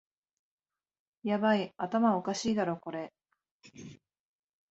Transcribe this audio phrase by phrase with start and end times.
[1.21, 3.13] ヤバい、頭おかしいだろこれ